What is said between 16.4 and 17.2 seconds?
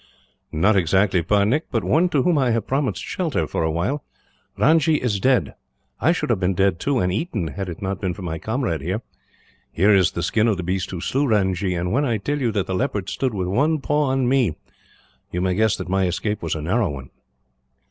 was a narrow one."